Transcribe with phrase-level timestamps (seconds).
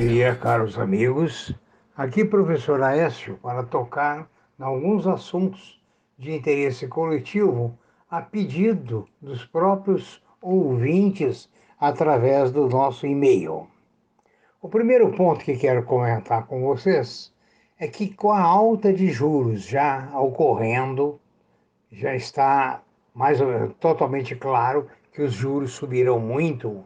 [0.00, 1.54] dia, caros amigos.
[1.94, 4.26] Aqui, professor Aécio, para tocar
[4.58, 5.78] em alguns assuntos
[6.18, 7.78] de interesse coletivo
[8.10, 13.68] a pedido dos próprios ouvintes através do nosso e-mail.
[14.62, 17.30] O primeiro ponto que quero comentar com vocês
[17.78, 21.20] é que com a alta de juros já ocorrendo,
[21.92, 22.82] já está
[23.12, 23.38] mais
[23.78, 26.84] totalmente claro que os juros subirão muito.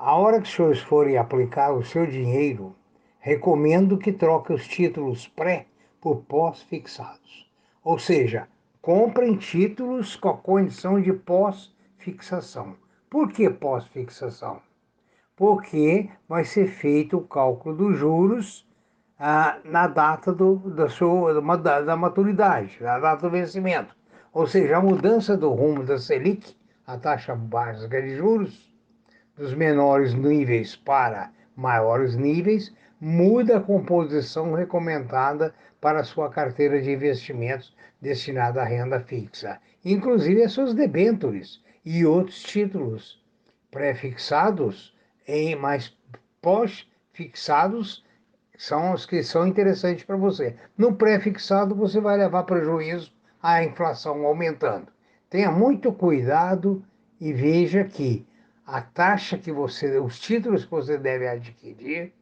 [0.00, 2.72] A hora que os senhores forem aplicar o seu dinheiro,
[3.18, 5.66] recomendo que troque os títulos pré
[6.00, 7.50] por pós-fixados.
[7.82, 8.46] Ou seja,
[8.80, 12.76] comprem títulos com a condição de pós-fixação.
[13.10, 14.62] Por que pós-fixação?
[15.34, 18.68] Porque vai ser feito o cálculo dos juros
[19.18, 23.96] ah, na data do, da, sua, da, da maturidade, na data do vencimento.
[24.32, 28.67] Ou seja, a mudança do rumo da Selic, a taxa básica de juros,
[29.38, 37.74] dos menores níveis para maiores níveis, muda a composição recomendada para sua carteira de investimentos
[38.00, 43.22] destinada à renda fixa, inclusive as suas debêntures e outros títulos
[43.70, 44.94] pré-fixados
[45.26, 45.96] em mais
[46.42, 48.04] pós-fixados
[48.56, 50.56] são os que são interessantes para você.
[50.76, 54.88] No pré-fixado, você vai levar prejuízo à inflação aumentando.
[55.30, 56.82] Tenha muito cuidado
[57.20, 58.26] e veja que
[58.68, 62.12] a taxa que você, os títulos que você deve adquirir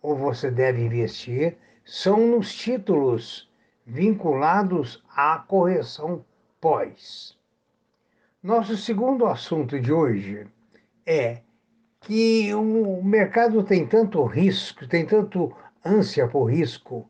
[0.00, 3.52] ou você deve investir são nos títulos
[3.86, 6.24] vinculados à correção
[6.58, 7.36] pós.
[8.42, 10.46] Nosso segundo assunto de hoje
[11.04, 11.42] é
[12.00, 17.06] que o mercado tem tanto risco, tem tanto ânsia por risco,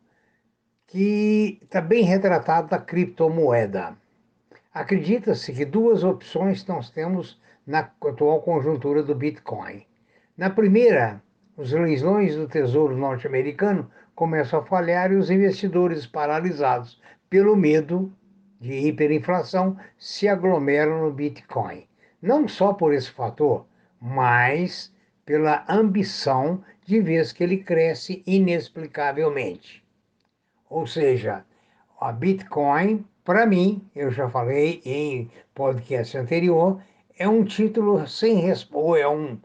[0.89, 3.96] que está bem retratado da criptomoeda.
[4.74, 9.84] Acredita-se que duas opções nós temos na atual conjuntura do Bitcoin.
[10.36, 11.22] Na primeira,
[11.56, 18.11] os leilões do Tesouro norte-americano começam a falhar e os investidores paralisados pelo medo
[18.58, 21.86] de hiperinflação se aglomeram no Bitcoin.
[22.22, 23.66] Não só por esse fator,
[24.00, 24.90] mas
[25.27, 29.84] pela ambição de vez que ele cresce inexplicavelmente.
[30.70, 31.44] Ou seja,
[32.00, 36.80] a Bitcoin, para mim, eu já falei em podcast anterior,
[37.16, 39.38] é um título sem respaldo, é um,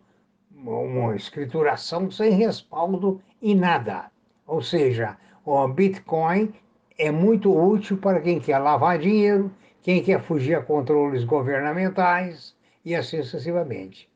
[0.66, 4.10] uma escrituração sem respaldo em nada.
[4.48, 6.54] Ou seja, o Bitcoin
[6.98, 9.52] é muito útil para quem quer lavar dinheiro,
[9.84, 14.10] quem quer fugir a controles governamentais e assim sucessivamente.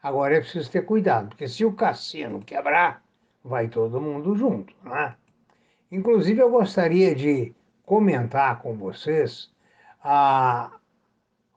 [0.00, 3.02] Agora é preciso ter cuidado, porque se o cassino quebrar,
[3.42, 5.16] vai todo mundo junto, né?
[5.90, 7.54] Inclusive, eu gostaria de
[7.88, 9.50] comentar com vocês
[10.04, 10.70] a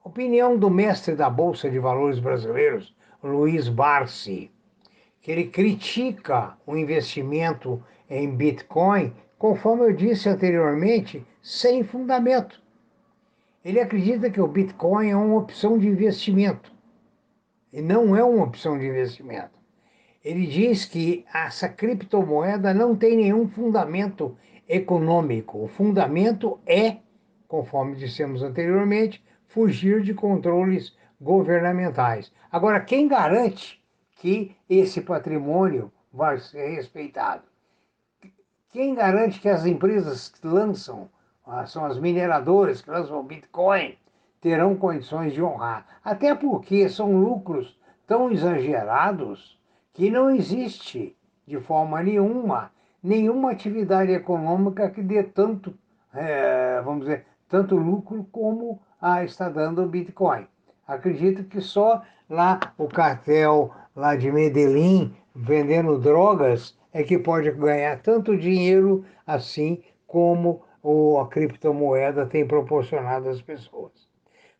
[0.01, 4.49] opinião do mestre da Bolsa de Valores brasileiros, Luiz Barsi,
[5.21, 12.63] que ele critica o investimento em Bitcoin, conforme eu disse anteriormente, sem fundamento.
[13.65, 16.71] Ele acredita que o Bitcoin é uma opção de investimento
[17.73, 19.59] e não é uma opção de investimento.
[20.23, 24.37] Ele diz que essa criptomoeda não tem nenhum fundamento
[24.71, 25.63] econômico.
[25.63, 26.97] O fundamento é,
[27.47, 32.31] conforme dissemos anteriormente, fugir de controles governamentais.
[32.49, 33.83] Agora, quem garante
[34.15, 37.43] que esse patrimônio vai ser respeitado?
[38.69, 41.09] Quem garante que as empresas que lançam,
[41.45, 43.97] ah, são as mineradoras que lançam Bitcoin,
[44.39, 45.99] terão condições de honrar.
[46.01, 47.77] Até porque são lucros
[48.07, 49.59] tão exagerados
[49.93, 52.71] que não existe, de forma nenhuma,
[53.03, 55.73] nenhuma atividade econômica que dê tanto,
[56.13, 60.47] é, vamos dizer, tanto lucro como a está dando o Bitcoin.
[60.87, 68.01] Acredito que só lá o cartel lá de Medellín vendendo drogas é que pode ganhar
[68.01, 70.61] tanto dinheiro assim como
[71.19, 73.91] a criptomoeda tem proporcionado às pessoas.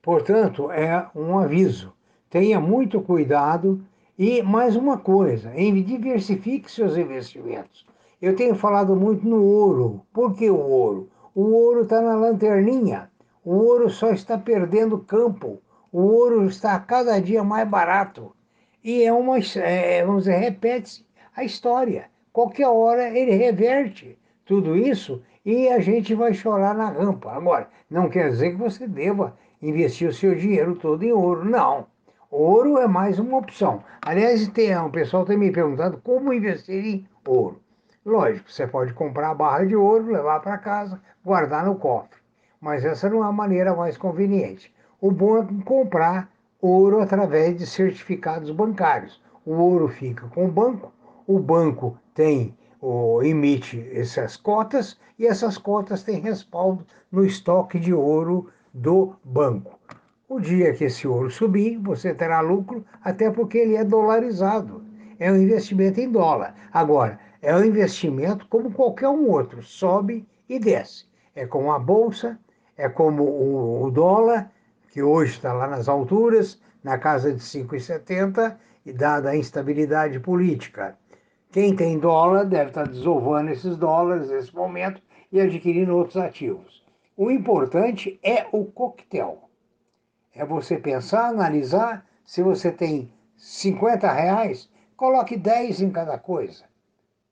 [0.01, 1.93] Portanto, é um aviso.
[2.29, 3.83] Tenha muito cuidado
[4.17, 5.51] e mais uma coisa,
[5.81, 7.85] diversifique seus investimentos.
[8.21, 10.06] Eu tenho falado muito no ouro.
[10.13, 11.09] Por que o ouro?
[11.33, 13.09] O ouro está na lanterninha.
[13.44, 15.59] O ouro só está perdendo campo.
[15.91, 18.31] O ouro está cada dia mais barato.
[18.83, 21.03] E é uma, é, vamos dizer, repete-se
[21.35, 22.12] a história.
[22.31, 24.15] Qualquer hora ele reverte
[24.45, 27.31] tudo isso e a gente vai chorar na rampa.
[27.31, 31.44] Agora, não quer dizer que você deva investir o seu dinheiro todo em ouro.
[31.44, 31.88] Não.
[32.29, 33.83] Ouro é mais uma opção.
[34.00, 37.59] Aliás, tem, o pessoal tem me perguntado como investir em ouro.
[38.06, 42.19] Lógico, você pode comprar a barra de ouro, levar para casa, guardar no cofre.
[42.59, 44.74] Mas essa não é a maneira mais conveniente.
[45.00, 49.21] O bom é comprar ouro através de certificados bancários.
[49.45, 50.92] O ouro fica com o banco,
[51.27, 52.57] o banco tem
[53.24, 59.80] emite essas cotas e essas cotas têm respaldo no estoque de ouro do banco.
[60.27, 64.83] O dia que esse ouro subir, você terá lucro, até porque ele é dolarizado.
[65.19, 66.56] É um investimento em dólar.
[66.74, 71.05] Agora, é um investimento como qualquer um outro, sobe e desce.
[71.35, 72.39] É como a bolsa,
[72.77, 74.51] é como o, o dólar,
[74.91, 80.97] que hoje está lá nas alturas, na casa de 5,70, e dada a instabilidade política.
[81.51, 85.01] Quem tem dólar deve estar desovando esses dólares nesse momento
[85.31, 86.83] e adquirindo outros ativos.
[87.15, 89.51] O importante é o coquetel
[90.33, 92.05] é você pensar, analisar.
[92.25, 96.63] Se você tem 50 reais, coloque 10 em cada coisa.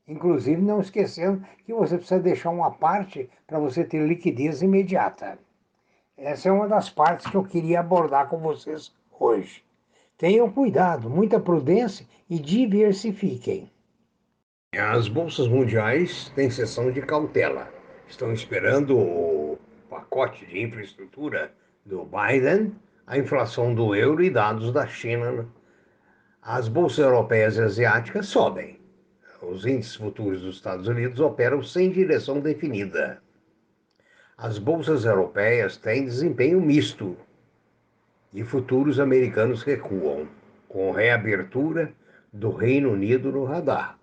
[0.09, 5.37] Inclusive, não esquecendo que você precisa deixar uma parte para você ter liquidez imediata.
[6.17, 9.63] Essa é uma das partes que eu queria abordar com vocês hoje.
[10.17, 13.71] Tenham cuidado, muita prudência e diversifiquem.
[14.75, 17.71] As bolsas mundiais têm sessão de cautela.
[18.07, 19.57] Estão esperando o
[19.89, 21.53] pacote de infraestrutura
[21.85, 22.73] do Biden
[23.09, 25.47] a inflação do euro e dados da China.
[26.39, 28.78] As bolsas europeias e asiáticas sobem.
[29.41, 33.21] Os índices futuros dos Estados Unidos operam sem direção definida.
[34.37, 37.17] As bolsas europeias têm desempenho misto
[38.33, 40.27] e futuros americanos recuam,
[40.67, 41.93] com reabertura
[42.31, 43.97] do Reino Unido no radar.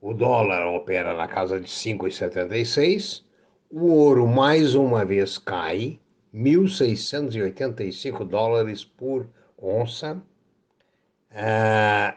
[0.00, 3.24] O dólar opera na casa de 5,76,
[3.70, 6.00] o ouro mais uma vez cai
[6.34, 9.26] 1.685 dólares por
[9.58, 10.20] onça.
[11.30, 12.16] Ah,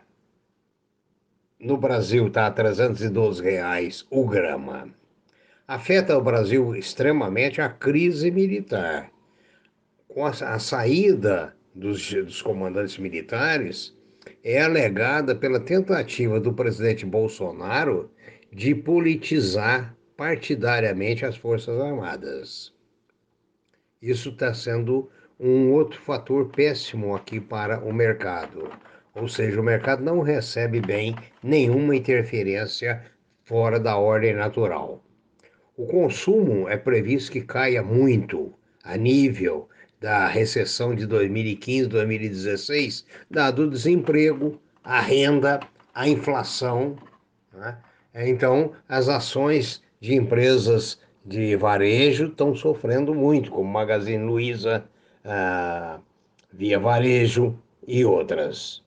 [1.60, 4.90] no Brasil está a 312 reais o grama.
[5.68, 9.12] Afeta o Brasil extremamente a crise militar.
[10.08, 13.96] Com a, a saída dos, dos comandantes militares,
[14.44, 18.10] é alegada pela tentativa do presidente Bolsonaro
[18.52, 22.74] de politizar partidariamente as Forças Armadas.
[24.02, 25.10] Isso está sendo
[25.40, 28.70] um outro fator péssimo aqui para o mercado.
[29.20, 33.04] Ou seja, o mercado não recebe bem nenhuma interferência
[33.44, 35.04] fora da ordem natural.
[35.76, 39.68] O consumo é previsto que caia muito a nível
[40.00, 45.60] da recessão de 2015, 2016, dado o desemprego, a renda,
[45.94, 46.96] a inflação.
[47.54, 47.78] Né?
[48.16, 54.86] Então, as ações de empresas de varejo estão sofrendo muito, como Magazine Luiza,
[55.26, 56.00] ah,
[56.54, 57.58] Via Varejo
[57.88, 58.82] e outras.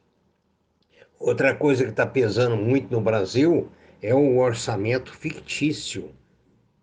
[1.24, 3.68] Outra coisa que está pesando muito no Brasil
[4.02, 6.10] é o orçamento fictício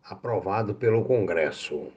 [0.01, 1.87] aprovado pelo Congresso.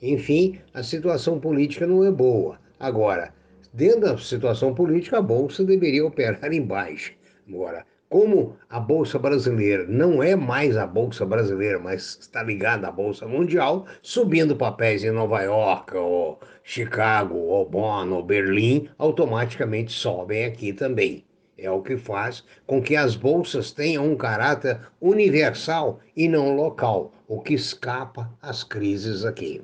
[0.00, 2.60] Enfim, a situação política não é boa.
[2.78, 3.34] Agora,
[3.74, 7.14] dentro da situação política, a Bolsa deveria operar em baixa.
[7.48, 12.92] Agora, como a Bolsa Brasileira não é mais a Bolsa Brasileira, mas está ligada à
[12.92, 20.44] Bolsa Mundial, subindo papéis em Nova York, ou Chicago, ou Bonn, ou Berlim, automaticamente sobem
[20.44, 21.27] aqui também.
[21.58, 27.12] É o que faz com que as bolsas tenham um caráter universal e não local,
[27.26, 29.60] o que escapa às crises aqui.